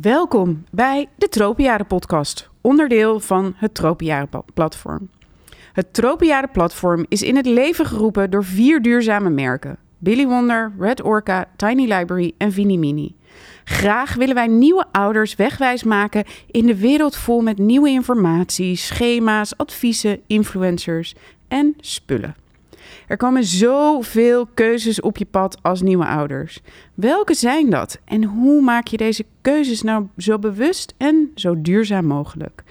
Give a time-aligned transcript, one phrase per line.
[0.00, 5.10] Welkom bij de Tropenjaren podcast, onderdeel van het Tropenjaren platform.
[5.72, 11.02] Het Tropenjaren platform is in het leven geroepen door vier duurzame merken: Billy Wonder, Red
[11.02, 13.16] Orca, Tiny Library en Vini Mini.
[13.64, 19.56] Graag willen wij nieuwe ouders wegwijs maken in de wereld vol met nieuwe informatie, schema's,
[19.56, 21.14] adviezen, influencers
[21.48, 22.34] en spullen.
[23.06, 26.60] Er komen zoveel keuzes op je pad als nieuwe ouders.
[26.94, 32.06] Welke zijn dat en hoe maak je deze keuzes nou zo bewust en zo duurzaam
[32.06, 32.62] mogelijk?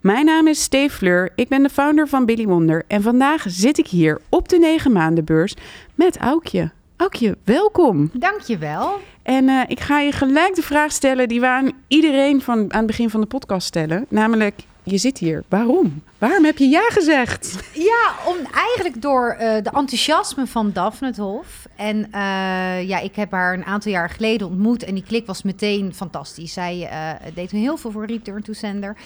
[0.00, 3.78] Mijn naam is Steve Fleur, ik ben de founder van Billy Wonder en vandaag zit
[3.78, 5.54] ik hier op de 9 maandenbeurs
[5.94, 6.70] met Aukje.
[6.96, 8.10] Aukje, welkom.
[8.12, 9.00] Dankjewel.
[9.22, 12.78] En uh, ik ga je gelijk de vraag stellen die we aan iedereen van, aan
[12.78, 14.06] het begin van de podcast stellen.
[14.08, 15.44] Namelijk, je zit hier.
[15.48, 16.02] Waarom?
[16.18, 17.58] Waarom heb je ja gezegd?
[17.72, 21.66] Ja, om, eigenlijk door uh, de enthousiasme van Daphne het Hof.
[21.76, 25.42] En uh, ja, ik heb haar een aantal jaar geleden ontmoet en die klik was
[25.42, 26.52] meteen fantastisch.
[26.52, 28.96] Zij uh, deed heel veel voor Return to Sender.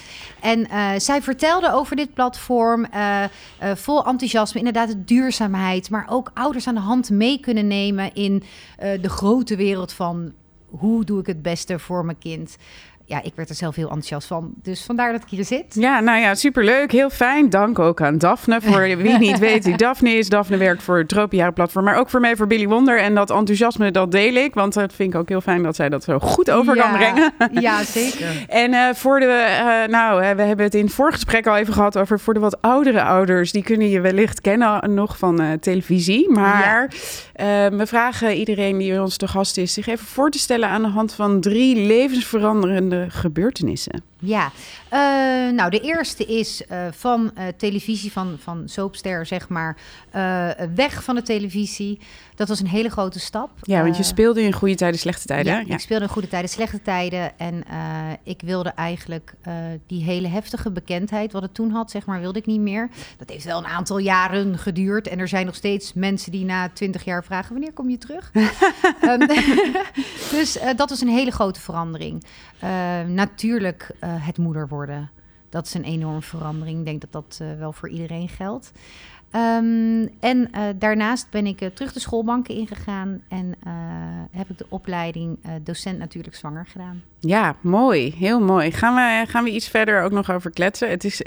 [0.41, 0.67] En
[1.01, 2.87] zij vertelde over dit platform
[3.75, 4.59] vol enthousiasme.
[4.59, 8.43] Inderdaad, de duurzaamheid, maar ook ouders aan de hand mee kunnen nemen in
[8.77, 10.33] de grote wereld van
[10.67, 12.57] hoe doe ik het beste voor mijn kind
[13.11, 14.53] ja, ik werd er zelf heel enthousiast van.
[14.63, 15.75] Dus vandaar dat ik hier zit.
[15.75, 16.93] Ja, nou ja, superleuk.
[16.93, 17.51] Heel fijn.
[17.51, 18.61] Dank ook aan Daphne.
[18.61, 20.29] Voor wie niet weet wie Daphne is.
[20.29, 21.85] Daphne werkt voor het Tropenjaren Platform.
[21.85, 23.01] Maar ook voor mij voor Billy Wonder.
[23.01, 24.55] En dat enthousiasme, dat deel ik.
[24.55, 27.33] Want dat vind ik ook heel fijn dat zij dat zo goed over kan brengen.
[27.61, 28.45] Ja, zeker.
[28.49, 31.99] en uh, voor de, uh, nou, we hebben het in het voorgesprek al even gehad
[31.99, 33.53] over voor de wat oudere ouders.
[33.53, 36.31] Die kunnen je wellicht kennen nog van uh, televisie.
[36.31, 36.91] Maar
[37.71, 40.89] we vragen iedereen die ons te gast is zich even voor te stellen aan de
[40.89, 44.03] hand van drie levensveranderende gebeurtenissen.
[44.21, 44.53] Ja,
[44.93, 49.77] uh, nou de eerste is uh, van uh, televisie, van, van soapster zeg maar,
[50.75, 52.01] weg van de televisie.
[52.35, 53.51] Dat was een hele grote stap.
[53.63, 55.53] Ja, want je speelde in goede tijden, slechte tijden.
[55.53, 55.75] Ja, ja.
[55.75, 57.39] ik speelde in goede tijden, slechte tijden.
[57.39, 57.65] En
[58.23, 59.35] ik wilde eigenlijk
[59.87, 62.89] die hele heftige bekendheid, wat het toen had, zeg maar, wilde ik niet meer.
[63.19, 65.09] Dat heeft wel een aantal jaren geduurd.
[65.09, 68.31] En er zijn nog steeds mensen die na twintig jaar vragen, wanneer kom je terug?
[69.05, 69.27] um,
[70.39, 72.25] dus dat was een hele grote verandering.
[73.07, 75.11] natuurlijk het moeder worden.
[75.49, 76.79] Dat is een enorme verandering.
[76.79, 78.73] Ik denk dat dat uh, wel voor iedereen geldt.
[79.35, 83.55] Um, en uh, daarnaast ben ik terug de schoolbanken ingegaan en
[84.31, 87.03] heb ik de opleiding docent natuurlijk zwanger gedaan.
[87.21, 88.15] Ja, mooi.
[88.19, 88.71] Heel mooi.
[88.71, 90.91] Gaan we, gaan we iets verder ook nog over kletsen?
[90.91, 91.23] Het is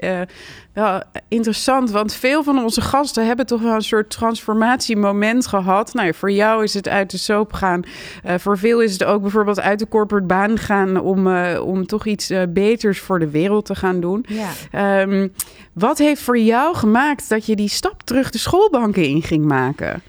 [0.73, 5.93] wel interessant, want veel van onze gasten hebben toch wel een soort transformatiemoment gehad.
[5.93, 7.83] Nou, voor jou is het uit de soap gaan.
[8.23, 12.31] voor veel is het ook bijvoorbeeld uit de corporate baan gaan om, om toch iets
[12.49, 14.25] beters voor de wereld te gaan doen.
[14.71, 15.01] Ja.
[15.01, 15.33] Um,
[15.73, 20.01] wat heeft voor jou gemaakt dat je die stap terug de schoolbanken in ging maken?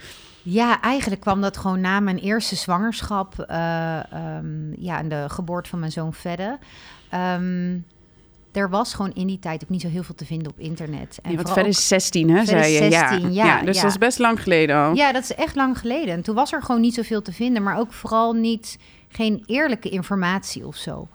[0.46, 4.00] Ja, eigenlijk kwam dat gewoon na mijn eerste zwangerschap uh,
[4.36, 6.58] um, ja, en de geboorte van mijn zoon Fedde.
[7.14, 7.84] Um,
[8.52, 11.18] er was gewoon in die tijd ook niet zo heel veel te vinden op internet.
[11.22, 12.90] En ja, want verder is 16, hè, zei je?
[12.90, 13.44] 16, ja.
[13.44, 14.94] ja, dus dat is best lang geleden al.
[14.94, 16.14] Ja, dat is echt lang geleden.
[16.14, 18.78] En toen was er gewoon niet zoveel te vinden, maar ook vooral niet
[19.08, 21.08] geen eerlijke informatie of zo.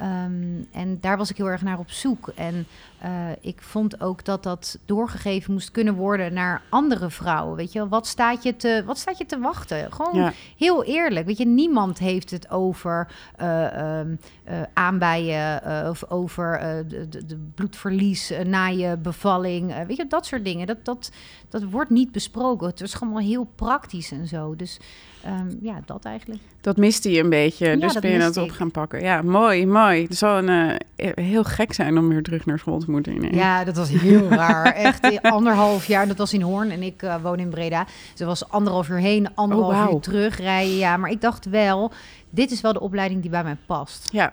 [0.00, 2.28] Um, en daar was ik heel erg naar op zoek.
[2.28, 2.66] En
[3.04, 3.10] uh,
[3.40, 7.56] ik vond ook dat dat doorgegeven moest kunnen worden naar andere vrouwen.
[7.56, 9.92] Weet je, wat staat je te, wat staat je te wachten?
[9.92, 10.32] Gewoon ja.
[10.58, 11.26] heel eerlijk.
[11.26, 13.08] Weet je, niemand heeft het over
[13.40, 14.18] uh, um,
[14.48, 19.86] uh, aanbijen of over de, de, de, bloedverlies na je bevalling.
[19.86, 20.66] weet je, dat soort dingen.
[20.66, 21.10] Dat, dat,
[21.48, 22.66] dat wordt niet besproken.
[22.66, 24.56] Het is gewoon heel praktisch en zo.
[24.56, 24.80] Dus
[25.26, 26.42] um, ja, dat eigenlijk.
[26.60, 29.02] Dat miste je een beetje, ja, dus ben je dat op gaan pakken.
[29.02, 30.02] Ja, mooi, mooi.
[30.02, 30.80] Het zal een,
[31.14, 33.34] heel gek zijn om weer terug naar school te moeten.
[33.34, 34.64] Ja, dat was heel raar.
[34.74, 36.08] Echt anderhalf jaar.
[36.08, 37.86] Dat was in Hoorn en ik uh, woon in Breda.
[38.14, 39.94] Dus was anderhalf uur heen, anderhalf oh, wow.
[39.94, 40.76] uur terug rijden.
[40.76, 41.92] Ja, maar ik dacht wel,
[42.30, 44.08] dit is wel de opleiding die bij mij past.
[44.12, 44.32] Ja,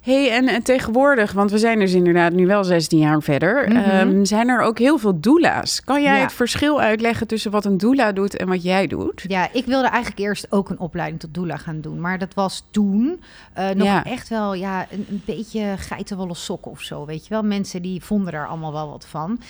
[0.00, 3.76] hey, en, en, tegenwoordig, want we zijn dus inderdaad nu wel 16 jaar verder, mm
[3.76, 4.08] -hmm.
[4.08, 5.84] um, zijn er ook heel veel doula's.
[5.84, 6.22] Kan jij ja.
[6.22, 9.24] het verschil uitleggen tussen wat een doula doet en wat jij doet?
[9.28, 12.64] Ja, ik wilde eigenlijk eerst ook een opleiding tot doula gaan doen, maar dat was
[12.70, 13.20] toen
[13.58, 14.04] uh, nog ja.
[14.04, 17.42] echt wel ja, een, een beetje geitenwolle sokken of zo, weet je wel.
[17.42, 19.40] Mensen die vonden daar allemaal wel wat van.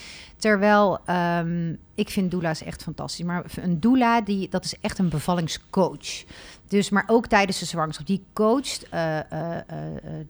[0.44, 1.00] Terwijl
[1.38, 6.24] um, ik vind doula's echt fantastisch, maar een doula die dat is echt een bevallingscoach.
[6.68, 8.06] Dus, maar ook tijdens de zwangerschap.
[8.06, 9.56] Die coacht uh, uh, uh,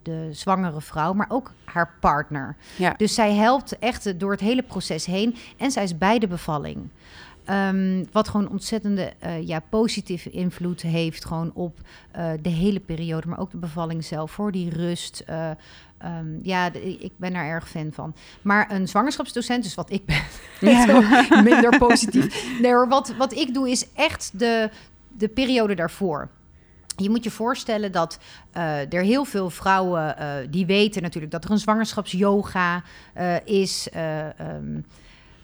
[0.03, 2.57] de zwangere vrouw, maar ook haar partner.
[2.77, 2.95] Ja.
[2.97, 5.37] Dus zij helpt echt door het hele proces heen.
[5.57, 6.89] En zij is bij de bevalling.
[7.51, 11.79] Um, wat gewoon ontzettende ja, positieve invloed heeft gewoon op
[12.41, 15.25] de hele periode, maar ook de bevalling zelf, voor die rust.
[16.05, 18.15] Um, ja, ik ben daar erg fan van.
[18.43, 20.23] Maar een zwangerschapsdocent, dus wat ik ben,
[20.71, 21.43] ja.
[21.43, 22.61] minder positief.
[22.61, 24.71] Nee hoor, wat, wat ik doe is echt de,
[25.17, 26.29] de periode daarvoor.
[26.97, 28.19] je moet je voorstellen dat
[28.57, 32.83] uh, er heel veel vrouwen uh, die weten natuurlijk dat er een zwangerschapsyoga
[33.17, 33.89] uh, is.
[34.57, 34.87] Um,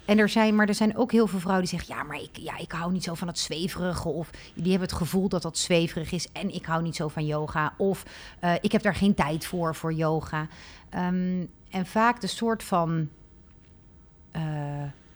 [0.05, 2.37] en er zijn, maar er zijn ook heel veel vrouwen die zeggen: ja, maar ik,
[2.37, 4.09] ja, ik hou niet zo van het zweverige.
[4.09, 6.33] Of die hebben het gevoel dat dat zweverig is.
[6.33, 7.75] En ik hou niet zo van yoga.
[7.77, 8.03] Of
[8.61, 10.49] ik heb daar geen tijd voor, voor yoga.
[10.95, 13.09] Um, en vaak de soort van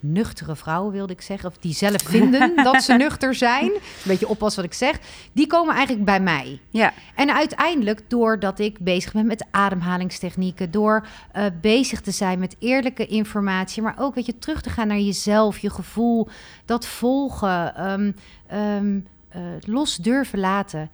[0.05, 4.29] nuchtere vrouwen, wilde ik zeggen, of die zelf vinden dat ze nuchter zijn, een beetje
[4.29, 4.99] oppassen wat ik zeg,
[5.33, 6.61] die komen eigenlijk bij mij.
[6.71, 6.93] Ja.
[7.15, 11.07] En uiteindelijk, doordat ik bezig ben met ademhalingstechnieken, door
[11.37, 14.99] uh, bezig te zijn met eerlijke informatie, maar ook weet je, terug te gaan naar
[14.99, 16.29] jezelf, je gevoel,
[16.65, 18.15] dat volgen, um,
[18.53, 20.91] um, uh, los durven laten,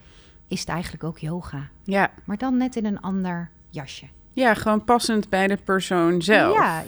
[0.48, 1.68] is het eigenlijk ook yoga.
[1.84, 2.10] Ja.
[2.24, 4.06] Maar dan net in een ander jasje.
[4.40, 6.56] Ja, gewoon passend bij de persoon zelf.
[6.56, 6.82] Ja,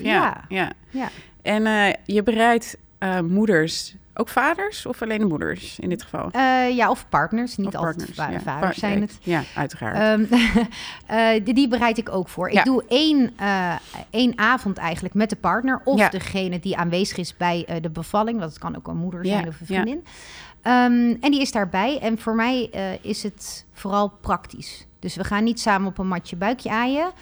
[0.48, 0.72] ja.
[0.90, 1.08] ja.
[1.42, 6.30] En uh, je bereidt uh, moeders, ook vaders of alleen de moeders in dit geval?
[6.36, 7.56] Uh, ja, of partners.
[7.56, 8.40] Niet of altijd partners, va ja.
[8.40, 9.18] vaders zijn het.
[9.20, 10.20] Ja, uiteraard.
[10.20, 10.28] Um,
[11.44, 12.52] die, die, bereid ik ook voor.
[12.52, 12.58] Ja.
[12.58, 13.34] Ik doe één,
[14.10, 16.08] één avond eigenlijk met de partner of ja.
[16.08, 18.40] degene die aanwezig is bij de bevalling.
[18.40, 20.04] Dat kan ook een moeder zijn of een vriendin.
[20.62, 21.98] Um, en die is daarbij.
[21.98, 22.62] En voor mij
[23.02, 24.86] is het vooral praktisch.
[24.98, 27.12] Dus we gaan niet samen op een matje buikje aaien.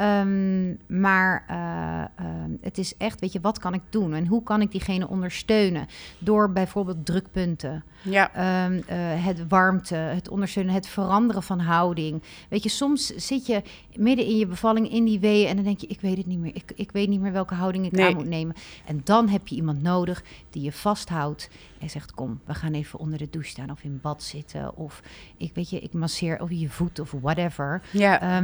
[0.00, 4.42] Um, maar uh, uh, het is echt, weet je, wat kan ik doen en hoe
[4.42, 5.86] kan ik diegene ondersteunen?
[6.18, 8.64] Door bijvoorbeeld drukpunten, ja.
[8.66, 8.82] Um, uh,
[9.24, 12.22] het warmte, het ondersteunen, het veranderen van houding.
[12.48, 13.62] Weet je, soms zit je
[13.96, 16.38] midden in je bevalling in die weeën en dan denk je, ik weet het niet
[16.38, 16.54] meer.
[16.54, 18.06] Ik, ik weet niet meer welke houding ik nee.
[18.06, 18.54] aan moet nemen.
[18.86, 21.50] En dan heb je iemand nodig die je vasthoudt
[21.80, 24.76] en zegt, kom, we gaan even onder de douche staan of in bad zitten.
[24.76, 25.02] Of
[25.36, 27.82] ik weet je, ik masseer over je voet of whatever.
[27.90, 28.42] Ja.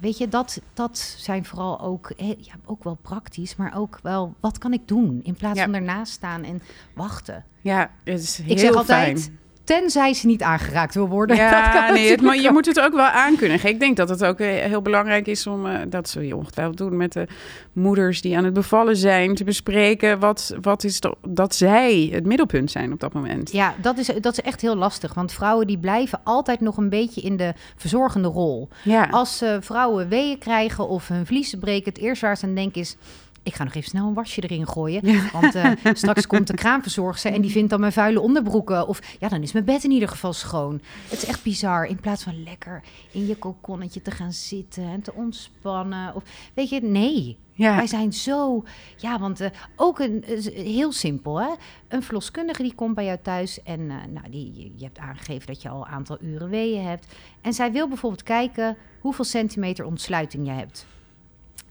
[0.00, 4.58] Weet je, dat, dat zijn vooral ook, ja, ook wel praktisch, maar ook wel, wat
[4.58, 5.20] kan ik doen?
[5.22, 5.64] In plaats ja.
[5.64, 6.62] van ernaast staan en
[6.94, 7.44] wachten.
[7.60, 9.38] Ja, het is heel ik zeg altijd, fijn.
[9.76, 11.36] Tenzij ze niet aangeraakt wil worden.
[11.36, 13.64] Ja, dat kan nee, het, maar je moet het ook wel aankunnen.
[13.64, 16.96] Ik denk dat het ook heel belangrijk is om, uh, dat zul je ongetwijfeld doen,
[16.96, 17.26] met de
[17.72, 22.26] moeders die aan het bevallen zijn, te bespreken wat, wat is de, dat zij het
[22.26, 23.52] middelpunt zijn op dat moment.
[23.52, 26.88] Ja, dat is, dat is echt heel lastig, want vrouwen die blijven altijd nog een
[26.88, 28.68] beetje in de verzorgende rol.
[28.84, 29.08] Ja.
[29.10, 32.80] Als uh, vrouwen weeën krijgen of hun vliezen breken, het eerste waar ze aan denken
[32.80, 32.96] is
[33.42, 35.06] ik ga nog even snel een wasje erin gooien.
[35.06, 35.30] Ja.
[35.32, 38.88] Want uh, straks komt de kraamverzorgster en die vindt dan mijn vuile onderbroeken.
[38.88, 40.80] Of ja, dan is mijn bed in ieder geval schoon.
[41.08, 41.86] Het is echt bizar.
[41.86, 46.14] In plaats van lekker in je kokonnetje te gaan zitten en te ontspannen.
[46.14, 46.22] Of
[46.54, 47.38] weet je, nee.
[47.52, 47.76] Ja.
[47.76, 48.64] Wij zijn zo.
[48.96, 51.48] Ja, want uh, ook een, uh, heel simpel, hè?
[51.88, 55.62] Een verloskundige die komt bij jou thuis en uh, nou, die, je hebt aangegeven dat
[55.62, 57.06] je al een aantal uren weeën hebt.
[57.40, 60.86] En zij wil bijvoorbeeld kijken hoeveel centimeter ontsluiting je hebt.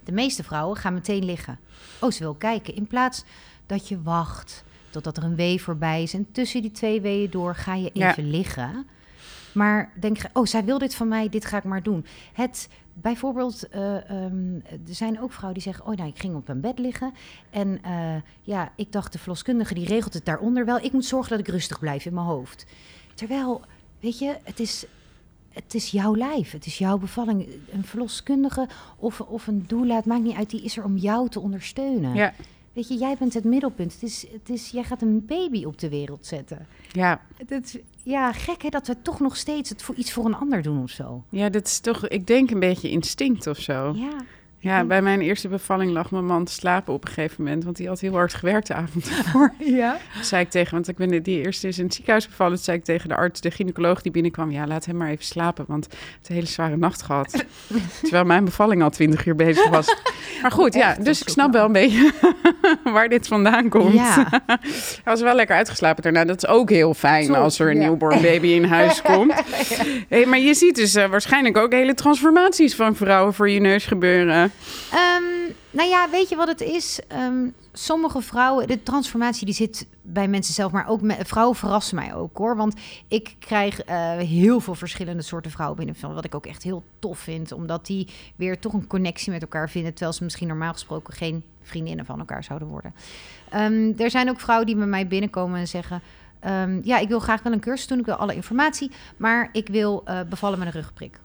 [0.10, 1.60] De meeste vrouwen gaan meteen liggen.
[2.00, 2.76] Oh, ze wil kijken.
[2.76, 3.24] In plaats
[3.66, 6.14] dat je wacht totdat er een wee voorbij is.
[6.14, 8.32] En tussen die twee weeën door ga je even ja.
[8.32, 8.88] liggen.
[9.52, 12.06] Maar denk je, oh, zij wil dit van mij, dit ga ik maar doen.
[12.34, 16.50] Het bijvoorbeeld, uh, um, er zijn ook vrouwen die zeggen: Oh, nou, ik ging op
[16.50, 17.14] een bed liggen.
[17.50, 20.80] En uh, ja, ik dacht, de verloskundige die regelt het daaronder wel.
[20.80, 22.66] Ik moet zorgen dat ik rustig blijf in mijn hoofd.
[23.14, 23.62] Terwijl,
[24.00, 24.86] weet je, het is
[25.64, 27.48] het is jouw lijf, het is jouw bevalling.
[27.72, 28.68] Een verloskundige
[28.98, 32.14] of, of een doula, het maakt niet uit, die is er om jou te ondersteunen.
[32.16, 32.34] Ja.
[32.74, 33.94] Weet je, jij bent het middelpunt.
[33.94, 36.68] Het is, het is, jij gaat een baby op de wereld zetten.
[36.92, 37.22] Ja.
[37.38, 40.36] Het is, ja, gek hè, dat we toch nog steeds het voor iets voor een
[40.36, 41.24] ander doen of zo.
[41.30, 43.94] Ja, dat is toch, ik denk een beetje instinct of zo.
[43.96, 44.18] Ja.
[44.62, 47.78] Ja, bij mijn eerste bevalling lag mijn man te slapen op een gegeven moment, want
[47.78, 49.54] hij had heel hard gewerkt de avond ervoor.
[49.58, 49.98] Ja.
[50.22, 52.84] zei ik tegen, want ik ben die eerste is in het ziekenhuis bevallen, zei ik
[52.84, 56.30] tegen de arts, de gynaecoloog die binnenkwam, ja, laat hem maar even slapen, want het
[56.30, 57.46] een hele zware nacht gehad.
[58.02, 59.96] Terwijl mijn bevalling al twintig uur bezig was.
[60.42, 62.12] Maar goed, ja, dus ik snap wel een beetje
[62.84, 63.94] waar dit vandaan komt.
[63.94, 64.28] Ja.
[64.46, 64.60] hij
[65.04, 66.26] was wel lekker uitgeslapen daarna.
[66.26, 67.88] Dat is ook heel fijn als er een ja.
[67.88, 69.34] newborn baby in huis komt.
[70.10, 73.86] hey, maar je ziet dus uh, waarschijnlijk ook hele transformaties van vrouwen voor je neus
[73.86, 74.49] gebeuren.
[74.94, 77.00] Um, nou ja, weet je wat het is?
[77.12, 82.16] Um, sommige vrouwen, de transformatie die zit bij mensen zelf, maar ook vrouwen verrassen mij
[82.16, 82.56] ook hoor.
[82.56, 82.74] Want
[83.08, 87.20] ik krijg uh, heel veel verschillende soorten vrouwen binnen, wat ik ook echt heel tof
[87.20, 91.14] vind, omdat die weer toch een connectie met elkaar vinden, terwijl ze misschien normaal gesproken
[91.14, 92.94] geen vriendinnen van elkaar zouden worden.
[93.56, 96.02] Um, er zijn ook vrouwen die bij mij binnenkomen en zeggen.
[96.84, 100.04] Ja, ik wil graag wel een cursus doen, ik wil alle informatie, maar ik wil
[100.08, 101.20] uh, bevallen met een rugprik.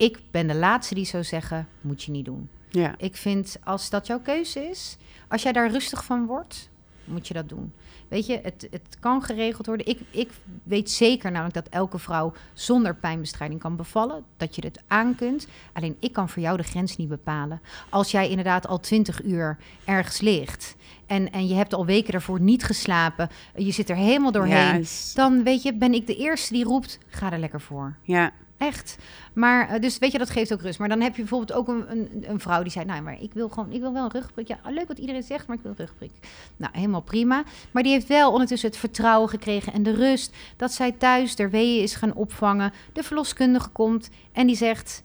[0.00, 2.48] Ik ben de laatste die zou zeggen, moet je niet doen.
[2.68, 2.94] Ja.
[2.98, 4.96] Ik vind, als dat jouw keuze is,
[5.28, 6.68] als jij daar rustig van wordt,
[7.04, 7.72] moet je dat doen.
[8.08, 9.86] Weet je, het, het kan geregeld worden.
[9.86, 10.30] Ik, ik
[10.62, 14.24] weet zeker namelijk dat elke vrouw zonder pijnbestrijding kan bevallen.
[14.36, 15.46] Dat je het aan kunt.
[15.72, 17.60] Alleen ik kan voor jou de grens niet bepalen.
[17.88, 20.76] Als jij inderdaad al twintig uur ergens ligt
[21.06, 25.42] en, en je hebt al weken daarvoor niet geslapen, je zit er helemaal doorheen, dan
[25.42, 27.96] weet je, ben ik de eerste die roept, ga er lekker voor.
[28.02, 28.32] Ja.
[28.60, 28.96] Echt.
[29.32, 30.78] Maar, uh, dus weet je, dat geeft ook rust.
[30.78, 32.84] Maar dan heb je bijvoorbeeld ook een, een, een, vrouw die zei...
[32.84, 34.48] nou, maar ik wil gewoon, ik wil wel een rugprik.
[34.48, 36.10] Ja, leuk wat iedereen zegt, maar ik wil een rugprik.
[36.56, 37.42] Nou, helemaal prima.
[37.70, 40.36] Maar die heeft wel ondertussen het vertrouwen gekregen en de rust...
[40.56, 42.72] dat zij thuis de weeën is gaan opvangen.
[42.92, 45.02] De verloskundige komt en die zegt...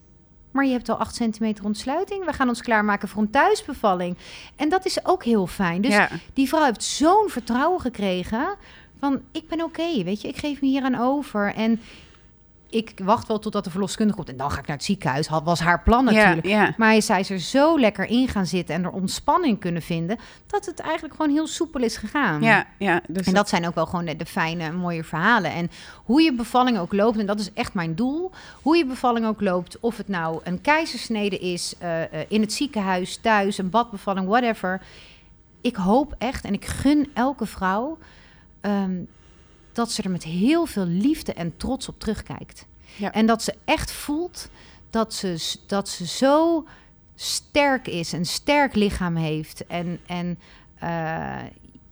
[0.52, 2.26] maar je hebt al 8 centimeter ontsluiting.
[2.26, 4.18] We gaan ons klaarmaken voor een thuisbevalling.
[4.56, 5.82] En dat is ook heel fijn.
[5.82, 5.98] Dus
[6.34, 8.56] die vrouw heeft zo'n vertrouwen gekregen...
[9.00, 11.54] van ik ben oké, weet je, ik geef me hier aan over.
[11.54, 11.80] En
[12.70, 15.28] ik wacht wel totdat de verloskundige komt en dan ga ik naar het ziekenhuis.
[15.28, 16.78] Had, was haar plan natuurlijk.
[16.78, 20.18] Maar zij is er zo lekker in gaan zitten en er ontspanning kunnen vinden,
[20.48, 22.42] dat het eigenlijk gewoon heel soepel is gegaan.
[22.42, 23.02] Ja, ja.
[23.08, 25.52] Dus en dat zijn ook wel gewoon de, fijne, mooie verhalen.
[25.52, 25.72] En
[26.04, 28.32] hoe je bevalling ook loopt, en dat is echt mijn doel,
[28.62, 33.18] hoe je bevalling ook loopt, of het nou een keizersnede is, uh, in het ziekenhuis,
[33.18, 34.82] thuis, een badbevalling, whatever.
[35.62, 37.98] Ik hoop echt en ik gun elke vrouw
[38.62, 38.96] ehm,
[39.76, 42.66] dat ze er met heel veel liefde en trots op terugkijkt.
[42.98, 43.12] Ja.
[43.12, 44.50] En dat ze echt voelt
[44.90, 46.66] dat ze, dat ze zo
[47.16, 49.66] sterk is, een sterk lichaam heeft.
[49.68, 50.40] En, en
[50.84, 51.44] uh,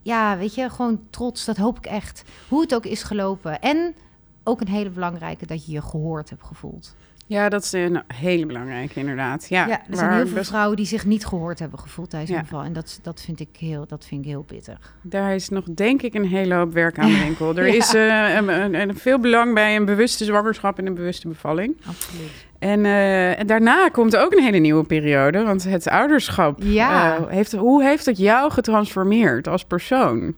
[0.02, 2.24] ja, weet je, gewoon trots, dat hoop ik echt.
[2.48, 3.62] Hoe het ook is gelopen.
[3.62, 3.96] En
[4.44, 6.96] ook een hele belangrijke dat je je gehoord hebt gevoeld.
[7.26, 9.46] Ja, dat is een hele belangrijke, inderdaad.
[9.50, 12.40] Ja, ja er zijn heel veel vrouwen die zich niet gehoord hebben gevoeld tijdens een
[12.40, 12.64] geval.
[12.64, 14.96] En dat, dat, vind ik heel, dat vind ik heel pittig.
[15.02, 17.58] Daar is nog, denk ik, een hele hoop werk aan de winkel.
[17.58, 21.76] Er is uh, een, een, veel belang bij een bewuste zwangerschap en een bewuste bevalling.
[21.88, 22.46] Absoluut.
[22.60, 25.44] En, uh, en daarna komt ook een hele nieuwe periode.
[25.44, 27.20] Want het ouderschap, ja.
[27.20, 30.36] Uh, heeft, hoe heeft het jou getransformeerd als persoon?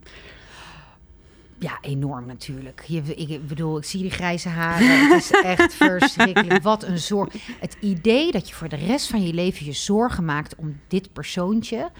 [1.58, 2.84] Ja, enorm natuurlijk.
[2.86, 5.08] Je, ik bedoel, ik zie die grijze haren.
[5.08, 6.62] Het is echt verschrikkelijk.
[6.62, 7.34] Wat een zorg.
[7.60, 11.12] Het idee dat je voor de rest van je leven je zorgen maakt om dit
[11.12, 11.90] persoontje.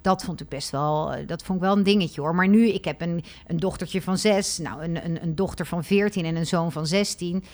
[0.00, 2.34] Dat vond ik best wel, eh, dat vond ik wel een dingetje hoor.
[2.34, 5.84] Maar nu, ik heb een, een dochtertje van zes, nou een, een, een dochter van
[5.84, 7.44] veertien en een zoon van zestien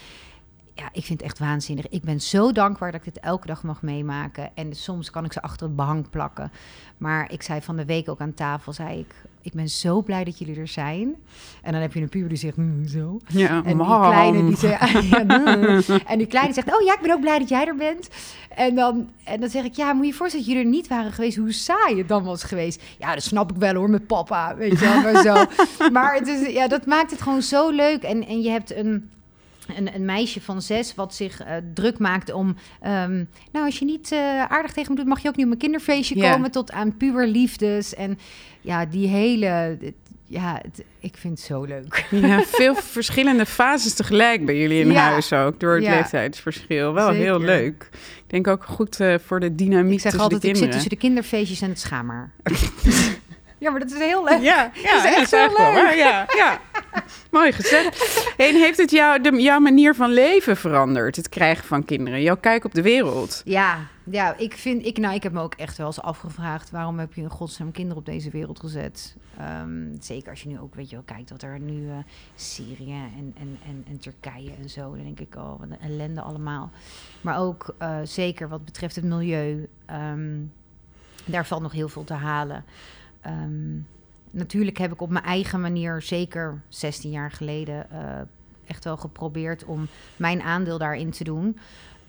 [0.74, 1.88] ja, ik vind het echt waanzinnig.
[1.88, 4.50] Ik ben zo dankbaar dat ik dit elke dag mag meemaken.
[4.54, 6.52] En soms kan ik ze achter het behang plakken.
[6.96, 9.14] Maar ik zei van de week ook aan tafel, zei ik...
[9.42, 11.14] ik ben zo blij dat jullie er zijn.
[11.62, 13.20] En dan heb je een puber die zegt, mm, zo.
[13.26, 16.04] Ja, en die kleine die zegt...
[16.12, 18.08] en die kleine zegt, oh ja, ik ben ook blij dat jij er bent.
[18.48, 20.88] En dan, en dan zeg ik, ja, moet je je voorstellen dat jullie er niet
[20.88, 21.36] waren geweest...
[21.36, 22.82] hoe saai het dan was geweest.
[22.98, 25.44] Ja, dat snap ik wel hoor, met papa, weet je wel, maar zo.
[25.92, 28.02] maar het is, ja, dat maakt het gewoon zo leuk.
[28.02, 29.10] En, en je hebt een
[29.76, 32.46] een, een, meisje van zes wat zich uh, druk maakt om...
[32.48, 35.08] Um, nou, als je niet uh, aardig tegen me doet...
[35.08, 36.32] mag je ook niet op mijn kinderfeestje yeah.
[36.32, 36.50] komen...
[36.50, 37.94] tot aan puberliefdes.
[37.94, 38.18] En
[38.60, 39.78] ja, die hele...
[40.26, 42.06] Ja, het, ik vind het zo leuk.
[42.10, 45.10] Ja, veel verschillende fases tegelijk bij jullie in ja.
[45.10, 45.60] huis ook...
[45.60, 45.94] door het ja.
[45.94, 46.92] leeftijdsverschil.
[46.92, 47.22] Wel Zeker.
[47.22, 47.88] heel leuk.
[47.92, 50.68] Ik denk ook goed uh, voor de dynamiek ik zeg tussen altijd, de kinderen.
[50.68, 52.32] Ik zit tussen de kinderfeestjes en het schaamhaar.
[53.62, 54.40] Ja, maar dat is heel leuk.
[54.40, 55.56] Ja, ja dat is echt heel leuk.
[55.56, 56.60] Wel, ja, ja.
[57.30, 58.34] Mooi gezegd.
[58.36, 61.16] En heeft het jou, de, jouw manier van leven veranderd?
[61.16, 63.42] Het krijgen van kinderen, jouw kijk op de wereld?
[63.44, 66.70] Ja, ja ik, vind, ik, nou, ik heb me ook echt wel eens afgevraagd...
[66.70, 69.16] waarom heb je in godsnaam kinderen op deze wereld gezet?
[69.62, 71.94] Um, zeker als je nu ook weet je wel, kijkt wat er nu uh,
[72.34, 74.94] Syrië en, en, en, en, Turkije en zo...
[74.94, 76.70] dan denk ik, oh, wat een ellende allemaal.
[77.20, 79.68] Maar ook uh, zeker wat betreft het milieu...
[79.90, 80.52] Um,
[81.24, 82.64] daar valt nog heel veel te halen.
[83.26, 83.86] Um,
[84.30, 88.20] natuurlijk heb ik op mijn eigen manier, zeker 16 jaar geleden, uh,
[88.66, 91.58] echt wel geprobeerd om mijn aandeel daarin te doen.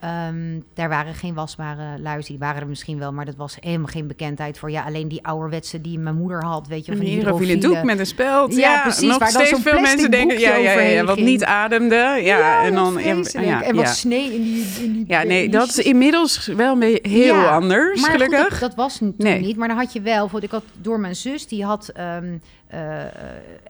[0.03, 2.31] Um, daar waren geen wasbare luizen.
[2.31, 4.71] Die waren er misschien wel, maar dat was helemaal geen bekendheid voor.
[4.71, 6.95] Ja, alleen die ouderwetse die mijn moeder had, weet je.
[6.95, 8.55] Van die hydrofiele doek met een speld.
[8.55, 9.07] Ja, ja precies.
[9.07, 11.95] Nog waar steeds veel mensen denken, ja, ja, ja, wat niet ademde.
[11.95, 12.99] Ja, ja en dan
[13.31, 15.03] ja, en wat snee in die, in die.
[15.07, 18.41] Ja, nee, dat is inmiddels wel heel anders, maar gelukkig.
[18.41, 19.39] Goed, dat, dat, was toen nee.
[19.39, 19.57] niet.
[19.57, 22.39] Maar dan had je wel, ik had door mijn zus, die had um, uh,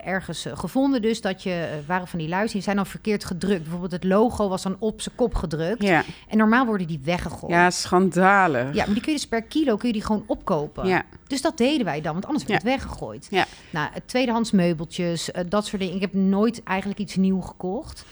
[0.04, 3.62] ergens gevonden dus dat je, waren van die luizen, die zijn dan verkeerd gedrukt.
[3.62, 5.84] Bijvoorbeeld het logo was dan op zijn kop gedrukt.
[5.84, 6.04] Ja.
[6.28, 7.54] En normaal worden die weggegooid.
[7.54, 8.74] Ja, schandalig.
[8.74, 10.88] Ja, maar die kun je dus per kilo kun je die gewoon opkopen.
[10.88, 11.04] Ja.
[11.28, 12.70] Dus dat deden wij dan, want anders werd ja.
[12.70, 13.28] het weggegooid.
[13.30, 13.46] Ja.
[13.70, 15.96] Nou, tweedehands meubeltjes, dat soort dingen.
[15.96, 18.06] Ik heb nooit eigenlijk iets nieuw gekocht.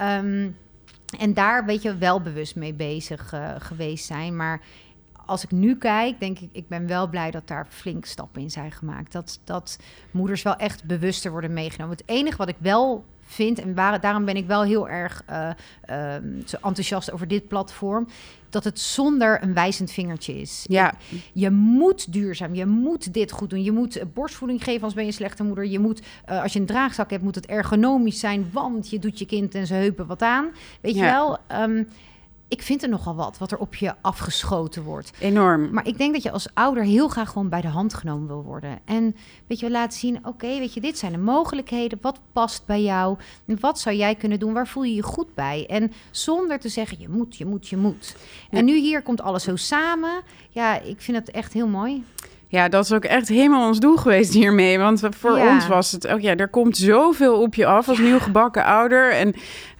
[0.00, 0.56] Um,
[1.18, 4.36] en daar weet je wel bewust mee bezig uh, geweest zijn.
[4.36, 4.60] Maar
[5.28, 8.50] als ik nu kijk, denk ik, ik ben wel blij dat daar flink stappen in
[8.50, 9.12] zijn gemaakt.
[9.12, 9.78] Dat, dat
[10.10, 11.96] moeders wel echt bewuster worden meegenomen.
[11.96, 15.50] Het enige wat ik wel vind, en waar, daarom ben ik wel heel erg uh,
[15.90, 18.08] uh, zo enthousiast over dit platform,
[18.50, 20.64] dat het zonder een wijzend vingertje is.
[20.68, 20.94] Ja.
[21.32, 23.62] Je moet duurzaam, je moet dit goed doen.
[23.62, 25.66] Je moet borstvoeding geven als ben je een slechte moeder.
[25.66, 29.18] Je moet, uh, als je een draagzak hebt, moet het ergonomisch zijn, want je doet
[29.18, 30.50] je kind en zijn heupen wat aan.
[30.80, 31.04] Weet ja.
[31.04, 31.38] je wel?
[31.62, 31.88] Um,
[32.48, 35.12] ik vind er nogal wat, wat er op je afgeschoten wordt.
[35.20, 35.70] Enorm.
[35.72, 38.42] Maar ik denk dat je als ouder heel graag gewoon bij de hand genomen wil
[38.42, 38.78] worden.
[38.84, 41.98] En weet je, laten zien, oké, weet je, dit zijn de mogelijkheden.
[42.02, 43.16] Wat past bij jou?
[43.44, 44.52] Wat zou jij kunnen doen?
[44.52, 45.66] Waar voel je je goed bij?
[45.68, 48.16] En zonder te zeggen, je moet, je moet, je moet.
[48.50, 50.22] En nu hier komt alles zo samen.
[50.48, 52.04] Ja, ik vind het echt heel mooi.
[52.50, 54.78] Ja, dat is ook echt helemaal ons doel geweest hiermee.
[54.78, 58.18] Want voor ons was het ook, ja, er komt zoveel op je af als nieuw
[58.18, 59.12] gebakken ouder.
[59.12, 59.34] En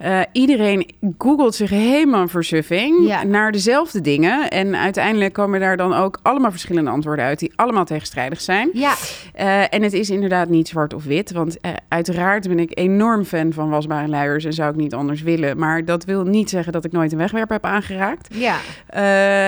[0.05, 4.51] uh, iedereen googelt zich helemaal versuffing naar dezelfde dingen.
[4.51, 8.71] En uiteindelijk komen daar dan ook allemaal verschillende antwoorden uit, die allemaal tegenstrijdig zijn.
[8.73, 8.95] Ja.
[9.41, 11.33] Uh, en het is inderdaad niet zwart of wit.
[11.33, 15.23] Want uh, uiteraard ben ik enorm fan van wasbare luiers en zou ik niet anders
[15.23, 15.59] willen.
[15.59, 18.29] Maar dat wil niet zeggen dat ik nooit een wegwerp heb aangeraakt.
[18.35, 18.57] Ja.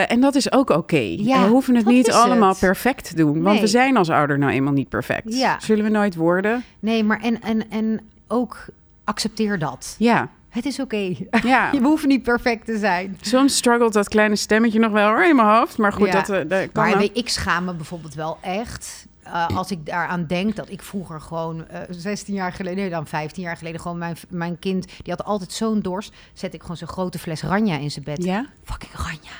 [0.06, 1.16] en dat is ook oké.
[1.16, 2.58] We hoeven het niet allemaal het?
[2.58, 3.42] perfect doen.
[3.42, 5.34] Want we zijn als ouder nou eenmaal niet perfect.
[5.34, 5.60] Ja.
[5.60, 6.64] Zullen we nooit worden?
[6.80, 8.66] Nee, maar en, en, en ook
[9.04, 9.94] accepteer dat.
[9.98, 10.28] Ja.
[10.48, 10.96] Het is oké.
[11.42, 11.72] Ja.
[11.72, 13.18] je hoeft niet perfect te zijn.
[13.20, 15.78] Soms struggelt dat kleine stemmetje nog wel hoor, in mijn hoofd.
[15.78, 19.08] Maar goed, dat, uh, dat kan maar ik schaam me bijvoorbeeld wel echt.
[19.26, 23.06] Uh, als ik daaraan denk dat ik vroeger gewoon uh, 16 jaar geleden, nee, dan
[23.06, 26.76] 15 jaar geleden, gewoon mijn, mijn kind, die had altijd zo'n dorst, zet ik gewoon
[26.76, 28.24] zo'n grote fles Ranja in zijn bed.
[28.24, 28.46] Ja?
[28.64, 29.32] Fucking Ranja.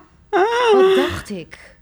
[0.72, 1.76] Wat dacht ik?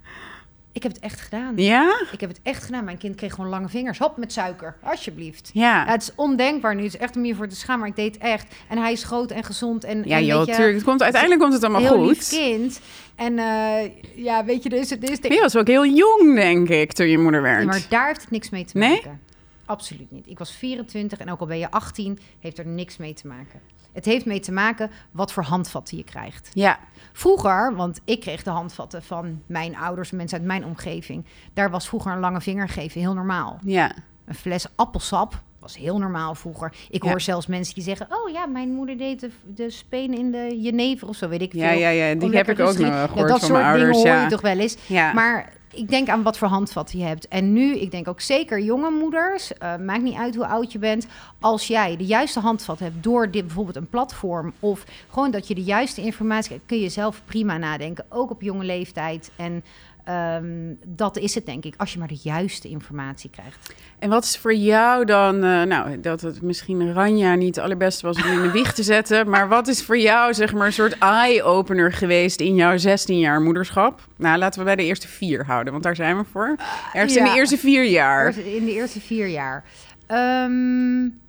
[0.77, 1.53] Ik heb het echt gedaan.
[1.57, 2.07] Ja?
[2.13, 2.85] Ik heb het echt gedaan.
[2.85, 3.99] Mijn kind kreeg gewoon lange vingers.
[3.99, 4.77] Hop, met suiker.
[4.83, 5.51] Alsjeblieft.
[5.53, 5.85] Ja.
[5.87, 6.83] het is ondenkbaar nu.
[6.83, 7.81] Het is echt om je voor te schamen.
[7.81, 8.55] Maar ik deed het echt.
[8.69, 9.85] En hij is groot en gezond.
[9.85, 10.75] En, ja, en joh, tuurlijk.
[10.75, 12.09] Het komt, uiteindelijk komt het allemaal heel goed.
[12.09, 12.81] Lief kind.
[13.15, 14.89] En uh, ja, weet je, dus...
[14.89, 15.35] dus de...
[15.35, 17.65] Je was ook heel jong, denk ik, toen je moeder werd.
[17.65, 18.91] maar daar heeft het niks mee te nee?
[18.91, 19.21] maken.
[19.65, 20.27] Absoluut niet.
[20.27, 23.61] Ik was 24 en ook al ben je 18, heeft er niks mee te maken.
[23.97, 26.51] Het heeft mee te maken wat voor handvatten je krijgt.
[26.53, 26.79] Ja.
[27.13, 31.25] Vroeger, want ik kreeg de handvatten van mijn ouders, mensen uit mijn omgeving.
[31.55, 33.59] Daar was vroeger een lange vinger geven heel normaal.
[33.65, 33.93] Ja.
[34.25, 36.73] Een fles appelsap was heel normaal vroeger.
[36.91, 40.31] Ik hoor zelfs mensen die zeggen: Oh ja, mijn moeder deed de, de spenen in
[40.31, 41.61] de jenever of zo, weet ik veel.
[41.61, 42.15] Ja, ja, ja.
[42.15, 43.97] Die heb ik ook nog gehoord ja, dat van soort mijn ouders.
[43.97, 44.77] Dingen hoor je toch wel eens.
[44.87, 45.13] Ja.
[45.13, 47.29] Maar ik denk aan wat voor handvatten je hebt.
[47.29, 50.79] En nu, ik denk ook zeker jonge moeders, uh, maakt niet uit hoe oud je
[50.79, 51.07] bent.
[51.41, 55.55] Als jij de juiste handvat hebt door dit bijvoorbeeld een platform of gewoon dat je
[55.55, 59.31] de juiste informatie hebt, kun je zelf prima nadenken, ook op jonge leeftijd.
[59.37, 59.65] En
[60.09, 63.75] Um, dat is het, denk ik, als je maar de juiste informatie krijgt.
[63.99, 68.07] En wat is voor jou dan, uh, nou, dat het misschien Ranja niet het allerbeste
[68.07, 70.73] was om in de wieg te zetten, maar wat is voor jou, zeg maar, een
[70.73, 74.07] soort eye-opener geweest in jouw 16 jaar moederschap?
[74.17, 76.57] Nou, laten we bij de eerste vier houden, want daar zijn we voor.
[76.93, 77.25] Ergens ja.
[77.25, 78.39] in de eerste vier jaar.
[78.39, 79.65] In de eerste vier jaar.
[80.11, 81.21] Um,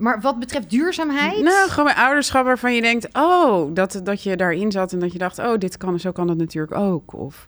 [0.00, 1.40] maar wat betreft duurzaamheid?
[1.42, 3.08] Nou, gewoon mijn ouderschap waarvan je denkt...
[3.12, 5.38] oh, dat, dat je daarin zat en dat je dacht...
[5.38, 7.14] oh, dit kan, zo kan het natuurlijk ook.
[7.14, 7.46] Of, of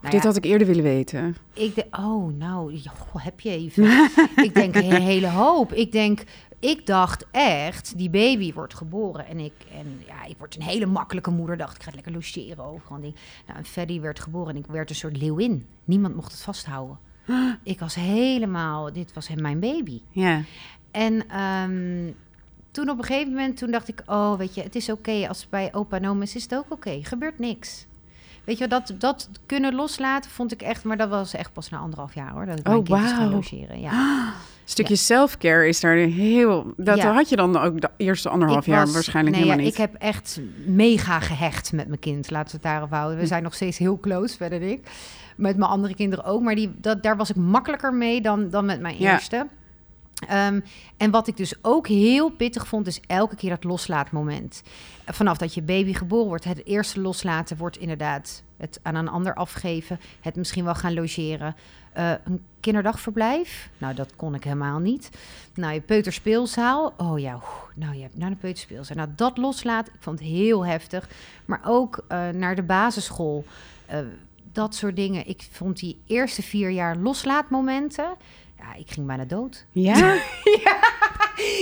[0.00, 1.36] nou dit had ik eerder willen weten.
[1.52, 2.80] Ik denk, oh, nou,
[3.18, 4.10] heb je even.
[4.36, 5.72] ik denk een hele hoop.
[5.72, 6.24] Ik denk,
[6.58, 9.26] ik dacht echt, die baby wordt geboren.
[9.26, 11.56] En ik, en ja, ik word een hele makkelijke moeder.
[11.56, 12.86] Dacht, ik ga het lekker logeren over.
[12.86, 13.14] Gewoon die,
[13.46, 15.66] nou, en Freddy werd geboren en ik werd een soort leeuwin.
[15.84, 16.98] Niemand mocht het vasthouden.
[17.62, 20.00] ik was helemaal, dit was mijn baby.
[20.10, 20.42] Ja.
[20.94, 22.14] En um,
[22.70, 25.28] toen op een gegeven moment, toen dacht ik, oh, weet je, het is oké.
[25.28, 26.98] Als bij opa en oma is, is het ook oké.
[27.02, 27.86] Gebeurt niks.
[28.44, 31.78] Weet je, dat, dat kunnen loslaten vond ik echt, maar dat was echt pas na
[31.78, 32.46] anderhalf jaar hoor.
[32.46, 33.32] Dat ik oh, mijn wow.
[33.32, 33.80] logeren.
[33.80, 34.32] Ja.
[34.64, 35.00] Stukje ja.
[35.00, 36.72] self-care is daar heel.
[36.76, 37.12] Dat ja.
[37.12, 39.80] had je dan ook de eerste anderhalf jaar waarschijnlijk nee, helemaal ja, niet.
[39.80, 42.30] Ik heb echt mega gehecht met mijn kind.
[42.30, 43.16] Laten we het daarop houden.
[43.16, 43.28] We hm.
[43.28, 44.90] zijn nog steeds heel close, verder ik.
[45.36, 46.42] Met mijn andere kinderen ook.
[46.42, 49.46] Maar die, dat, daar was ik makkelijker mee dan, dan met mijn eerste.
[50.22, 50.64] Um,
[50.96, 54.62] en wat ik dus ook heel pittig vond, is elke keer dat loslaatmoment.
[55.06, 59.34] Vanaf dat je baby geboren wordt, het eerste loslaten wordt inderdaad het aan een ander
[59.34, 61.56] afgeven, het misschien wel gaan logeren.
[61.96, 65.10] Uh, een kinderdagverblijf, nou dat kon ik helemaal niet.
[65.54, 67.40] Nou, je peuterspeelzaal, oh ja,
[67.74, 68.96] nou je hebt naar de peuterspeelzaal.
[68.96, 71.08] Nou, dat loslaat, ik vond het heel heftig.
[71.44, 73.44] Maar ook uh, naar de basisschool,
[73.92, 73.98] uh,
[74.52, 75.28] dat soort dingen.
[75.28, 78.16] Ik vond die eerste vier jaar loslaatmomenten
[78.64, 79.66] ja, ik ging bijna dood.
[79.70, 79.96] Ja?
[80.64, 80.78] ja.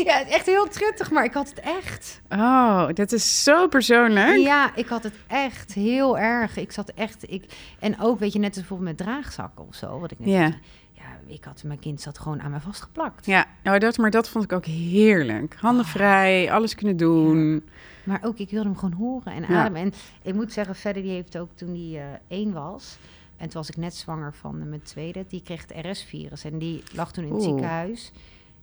[0.04, 2.20] ja, echt heel truttig, maar ik had het echt.
[2.28, 4.36] Oh, dat is zo persoonlijk.
[4.36, 6.56] Ja, ik had het echt heel erg.
[6.56, 7.32] Ik zat echt...
[7.32, 7.44] Ik,
[7.78, 10.52] en ook, weet je, net als bijvoorbeeld met draagzakken of zo, wat ik net ja.
[10.92, 13.26] Ja, ik had, mijn kind zat gewoon aan mij vastgeplakt.
[13.26, 15.56] Ja, nou, dat, maar dat vond ik ook heerlijk.
[15.58, 15.90] Handen oh.
[15.90, 17.52] vrij, alles kunnen doen.
[17.52, 17.60] Ja.
[18.04, 19.80] Maar ook, ik wilde hem gewoon horen en ademen.
[19.80, 22.98] En ik moet zeggen, verder, die heeft ook toen hij uh, één was...
[23.42, 25.24] En toen was ik net zwanger van mijn tweede.
[25.28, 27.48] Die kreeg het RS-virus en die lag toen in het Oeh.
[27.48, 28.12] ziekenhuis.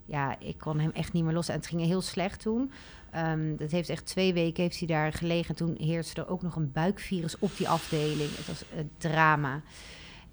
[0.05, 1.47] Ja, ik kon hem echt niet meer los.
[1.47, 2.71] En het ging heel slecht toen.
[3.15, 5.55] Um, dat heeft echt twee weken heeft hij daar gelegen.
[5.55, 8.35] Toen heerste er ook nog een buikvirus op die afdeling.
[8.35, 9.61] Het was een drama.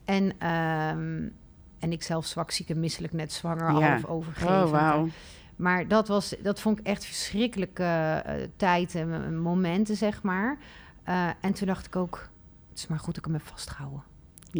[0.05, 1.33] En, um,
[1.79, 3.91] en ik zelf zwak, ziek en misselijk, net zwanger, ja.
[3.91, 4.63] half overgegeven.
[4.63, 5.09] Oh, wow.
[5.57, 10.59] Maar dat, was, dat vond ik echt verschrikkelijke uh, tijd en momenten, zeg maar.
[11.09, 12.29] Uh, en toen dacht ik ook,
[12.69, 14.03] het is maar goed dat ik hem heb vastgehouden.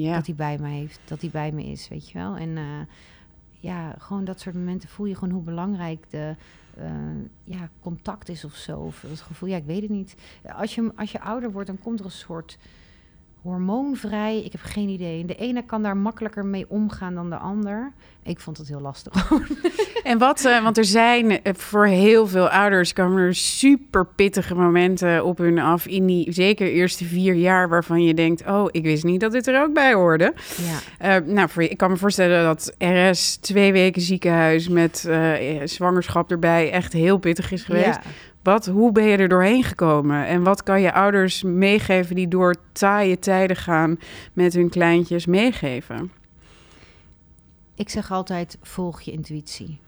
[0.05, 2.37] Dat hij bij me heeft, dat hij bij me is, weet je wel.
[2.37, 2.65] En uh,
[3.61, 6.35] ja, gewoon dat soort momenten voel je gewoon hoe belangrijk de
[7.45, 8.79] ja, contact is of zo.
[8.79, 10.17] Of het gevoel, ja, ik weet het niet.
[10.57, 12.59] Als je, als je ouder wordt, dan komt er een soort
[13.47, 14.43] hormoonvrij.
[14.45, 15.25] Ik heb geen idee.
[15.25, 17.93] De ene kan daar makkelijker mee omgaan dan de ander.
[18.23, 19.31] Ik vond het heel lastig.
[20.03, 24.55] en wat, uh, want er zijn eh, voor heel veel ouders komen er super pittige
[24.55, 28.83] momenten op hun af in die zeker eerste vier jaar waarvan je denkt, oh, ik
[28.83, 30.35] wist niet dat dit er ook bij hoorde.
[30.99, 31.19] Ja.
[31.21, 35.09] Uh, nou, voor, ik kan me voorstellen dat RS twee weken ziekenhuis met
[35.65, 37.85] zwangerschap erbij echt heel pittig is geweest.
[37.87, 38.01] Ja.
[38.47, 40.27] Wat, hoe ben je er doorheen gekomen?
[40.27, 43.99] En wat kan je ouders meegeven die door taaie tijden gaan
[44.33, 46.13] met hun kleintjes meegeven?
[47.75, 49.79] Ik zeg altijd: volg je intuïtie.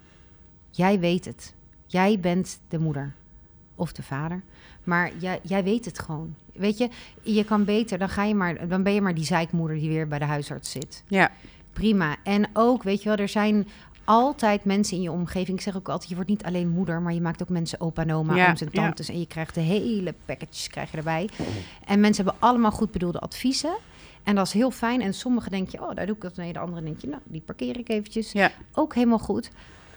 [0.71, 1.55] Jij weet het.
[1.87, 3.15] Jij bent de moeder
[3.75, 4.43] of de vader.
[4.85, 6.35] Maar jij, jij weet het gewoon.
[6.53, 6.89] Weet je,
[7.23, 10.09] je kan beter, dan, ga je maar, dan ben je maar die zeikmoeder die weer
[10.09, 11.05] bij de huisarts zit.
[11.07, 11.31] Ja.
[11.73, 12.17] Prima.
[12.23, 13.69] En ook, weet je wel, er zijn
[14.09, 15.57] altijd mensen in je omgeving.
[15.57, 18.03] Ik zeg ook altijd, je wordt niet alleen moeder, maar je maakt ook mensen opa
[18.03, 19.09] en oma, ja, ooms en tantes.
[19.09, 21.29] En je krijgt de hele packages krijg je erbij.
[21.85, 23.77] En mensen hebben allemaal goed bedoelde adviezen.
[24.23, 25.01] En dat is heel fijn.
[25.01, 26.37] En sommigen denk je, oh, daar doe ik dat.
[26.37, 28.33] Nee, de andere denk je, nou, die parkeer ik eventjes.
[28.33, 28.53] Ja.
[28.73, 29.51] Ook helemaal goed.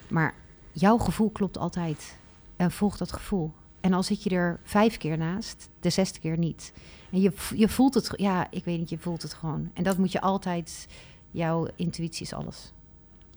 [0.09, 0.33] Maar
[0.71, 2.17] jouw gevoel klopt altijd.
[2.55, 3.51] En volg dat gevoel.
[3.81, 6.73] En al zit je er vijf keer naast, de zesde keer niet.
[7.11, 9.69] En je, je voelt het, ja, ik weet niet, je voelt het gewoon.
[9.73, 10.87] En dat moet je altijd,
[11.31, 12.73] jouw intuïtie is alles.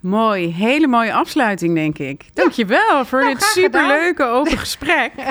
[0.05, 2.25] Mooi, hele mooie afsluiting, denk ik.
[2.35, 3.05] Dankjewel ja.
[3.05, 5.12] voor nou, dit superleuke open gesprek.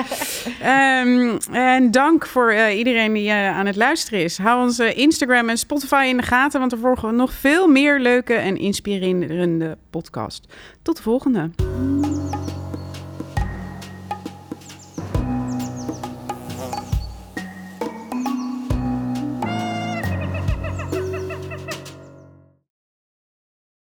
[1.04, 4.38] um, en dank voor uh, iedereen die uh, aan het luisteren is.
[4.38, 8.34] Hou onze Instagram en Spotify in de gaten, want er volgen nog veel meer leuke
[8.34, 10.46] en inspirerende podcast.
[10.82, 11.50] Tot de volgende.